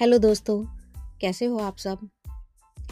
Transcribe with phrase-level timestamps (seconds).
[0.00, 0.64] Hello दोस्तों,
[1.20, 2.08] कैसे हो आप सब?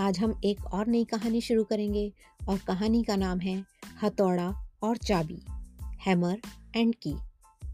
[0.00, 2.12] आज हम एक और नई कहानी शुरू करेंगे
[2.48, 3.64] और कहानी का नाम है
[4.02, 5.42] हथौड़ा और चाबी,
[5.82, 6.40] हैमर
[6.76, 7.14] एंड की।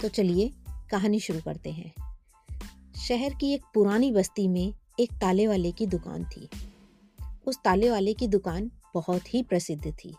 [0.00, 0.50] तो चलिए
[0.90, 1.92] कहानी शुरू करते हैं।
[3.08, 6.48] शहर की एक पुरानी बस्ती में एक ताले वाले की दुकान थी।
[7.46, 10.16] उस ताले वाले की दुकान बहुत ही प्रसिद्ध थी।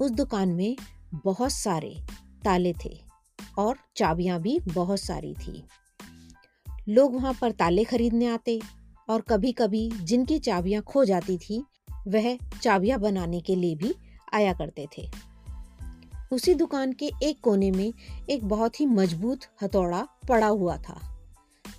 [0.00, 0.76] उस दुकान में
[1.24, 1.96] बहुत सारे
[2.44, 3.02] ताले थे
[3.58, 5.64] और चाबियाँ भी बहुत सारी थी।
[6.88, 8.60] लोग वहाँ पर ताले खरीदने आते
[9.08, 11.64] और कभी कभी जिनकी चाबियाँ खो जाती थी,
[12.08, 13.94] वह चाबियाँ बनाने के लिए भी
[14.32, 15.08] आया करते थे।
[16.32, 17.92] उसी दुकान के एक कोने में
[18.30, 21.00] एक बहुत ही मज़बूत हथौड़ा पड़ा हुआ था,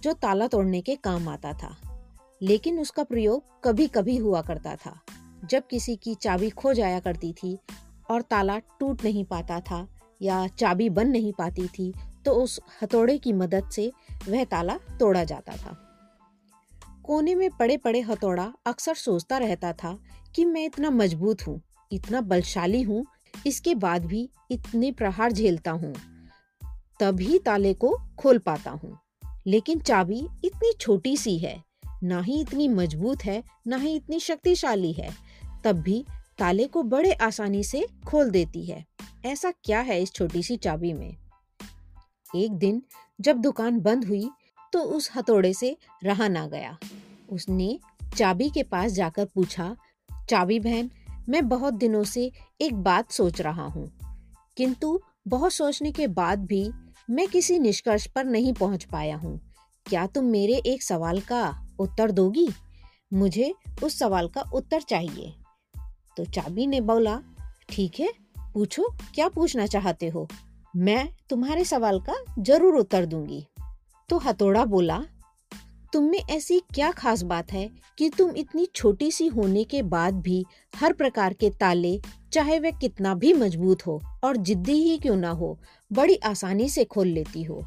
[0.03, 1.75] जो ताला तोड़ने के काम आता था।
[2.41, 4.99] लेकिन उसका प्रयोग कभी कभी हुआ करता था,
[5.45, 7.57] जब किसी की चाबी खो जाया करती थी
[8.11, 9.87] और ताला टूट नहीं पाता था
[10.21, 11.93] या चाबी बन नहीं पाती थी
[12.25, 13.91] तो उस हथौड़े की मदद से
[14.27, 15.77] वह ताला तोड़ा जाता था।
[17.03, 19.97] कोने में पड़े पड़े हथौड़ा अक्सर सोचता रहता था
[20.35, 23.05] कि मैं इतना मज़बूत हूँ, इतना बलशाली हूँ,
[23.47, 25.93] इसके बाद भी इतने प्रहार झेलता हूँ,
[26.99, 28.97] तभी ताले को खोल पाता हूँ।
[29.47, 31.55] लेकिन चाबी इतनी छोटी सी है,
[32.03, 35.09] ना ही इतनी मज़बूत है, ना ही इतनी शक्तिशाली है,
[35.63, 36.03] तब भी
[36.39, 38.83] ताले को बड़े आसानी से खोल देती है।
[39.25, 41.17] ऐसा क्या है इस छोटी सी चाबी में?
[42.35, 42.81] एक दिन
[43.21, 44.29] जब दुकान बंद हुई
[44.73, 46.77] तो उस हथौड़े से रहा ना गया।
[47.29, 47.79] उसने
[48.17, 49.75] चाबी के पास जाकर पूछा,
[50.29, 50.91] चाबी बहन,
[51.29, 53.91] मैं बहुत दिनों से एक बात सोच रहा हूँ।
[54.57, 56.71] किंतु बहुत सोचने के बाद भी
[57.09, 59.41] मैं किसी निष्कर्ष पर नहीं पहुँच पाया हूँ।
[59.85, 62.49] क्या तुम मेरे एक सवाल का उत्तर दोगी?
[63.13, 65.33] मुझे उस सवाल का उत्तर चाहिए।
[66.17, 67.21] तो चाबी ने बोला,
[67.69, 68.13] ठीक है,
[68.53, 68.83] पूछो,
[69.15, 70.27] क्या पूछना चाहते हो?
[70.75, 73.45] मैं तुम्हारे सवाल का ज़रूर उत्तर दूँगी।
[74.09, 75.03] तो हथौड़ा बोला,
[75.93, 80.13] तुम में ऐसी क्या खास बात है कि तुम इतनी छोटी सी होने के बाद
[80.13, 80.45] भी
[80.75, 81.99] हर प्रकार के ताले,
[82.33, 85.57] चाहे वह कितना भी मज़बूत हो और जिद्दी ही क्यों ना हो,
[85.93, 87.65] बड़ी आसानी से खोल लेती हो?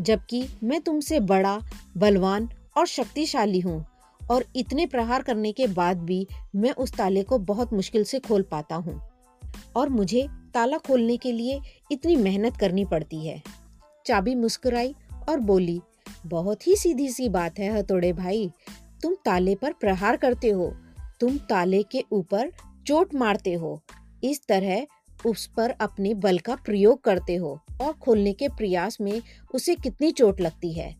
[0.00, 1.60] जबकि मैं तुमसे बड़ा,
[1.96, 3.84] बलवान और शक्तिशाली हूँ
[4.30, 8.42] और इतने प्रहार करने के बाद भी मैं उस ताले को बहुत मुश्किल से खोल
[8.42, 9.00] पाता हूँ।
[9.76, 11.60] और मुझे ताला खोलने के लिए
[11.92, 13.42] इतनी मेहनत करनी पड़ती है।
[14.06, 14.94] चाबी मुस्कुराई
[15.28, 15.80] और बोली,
[16.26, 18.50] बहुत ही सीधी सी बात है हथोड़े भाई।
[19.02, 20.76] तुम ताले पर प्रहार करते हो।
[21.20, 22.52] तुम ताले के ऊपर
[22.86, 23.80] चोट मारते हो।
[24.24, 24.86] इस तरह
[25.26, 29.22] उस पर अपने बल का प्रयोग करते हो और खोलने के प्रयास में
[29.54, 30.96] उसे कितनी चोट लगती है।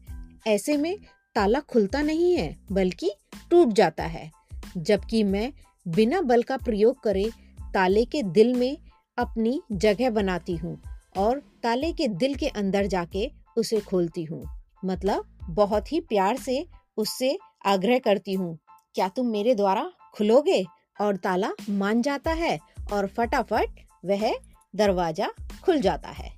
[0.46, 0.98] ऐसे में
[1.34, 3.10] ताला खुलता नहीं है, बल्कि
[3.50, 4.30] टूट जाता है।
[4.76, 5.52] जबकि मैं
[5.88, 7.30] बिना बल का प्रयोग करे
[7.74, 8.78] ताले के दिल में
[9.18, 10.78] अपनी जगह बनाती हूँ
[11.16, 14.42] और ताले के दिल के अंदर जाके उसे खोलती हूँ।
[14.84, 16.66] मतलब बहुत ही प्यार से
[16.96, 18.58] उससे आग्रह करती हूँ,
[18.94, 20.64] क्या तुम मेरे द्वारा खुलोगे?
[21.00, 22.58] और ताला मान जाता है
[22.92, 24.32] और फटाफट वह
[24.74, 25.28] दरवाज़ा
[25.64, 26.30] खुल जाता है।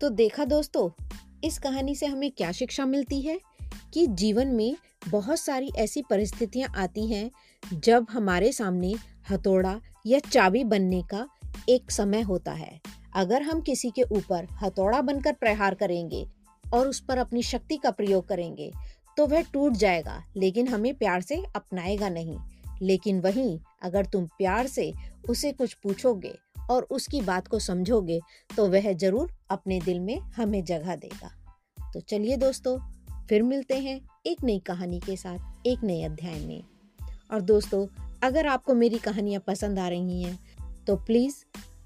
[0.00, 0.90] तो देखा दोस्तों,
[1.44, 3.38] इस कहानी से हमें क्या शिक्षा मिलती है?
[3.94, 4.76] कि जीवन में
[5.08, 7.30] बहुत सारी ऐसी परिस्थितियाँ आती हैं
[7.74, 8.94] जब हमारे सामने
[9.30, 11.26] हथौड़ा या चाबी बनने का
[11.68, 12.80] एक समय होता है।
[13.14, 16.26] अगर हम किसी के ऊपर हथौड़ा बनकर प्रहार करेंगे
[16.64, 18.70] और उस पर अपनी शक्ति का प्रयोग करेंगे
[19.16, 22.38] तो वह टूट जाएगा, लेकिन हमें प्यार से अपनाएगा नहीं।
[22.82, 24.92] लेकिन वहीं अगर तुम प्यार से
[25.28, 26.34] उसे कुछ पूछोगे
[26.70, 31.30] और उसकी बात को समझोगे तो वह ज़रूर अपने दिल में हमें जगह देगा।
[31.78, 32.78] तो चलिए दोस्तों,
[33.26, 36.62] फिर मिलते हैं एक नई कहानी के साथ, एक नए अध्याय में।
[37.32, 37.86] और दोस्तों,
[38.22, 40.38] अगर आपको मेरी कहानियाँ पसंद आ रही हैं
[40.86, 41.44] तो प्लीज़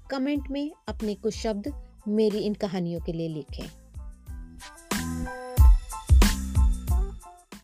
[0.09, 1.71] कमेंट में अपने कुछ शब्द
[2.07, 3.80] मेरी इन कहानियों के लिए लिखें।